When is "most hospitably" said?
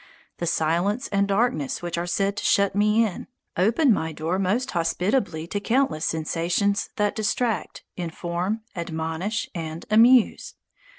4.39-5.45